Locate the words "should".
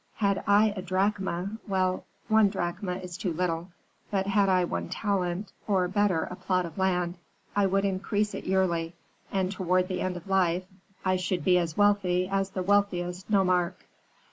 11.17-11.43